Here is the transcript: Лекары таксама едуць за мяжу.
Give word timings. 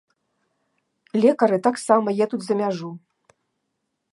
Лекары 1.21 1.57
таксама 1.67 2.07
едуць 2.25 2.43
за 2.47 2.55
мяжу. 2.63 2.91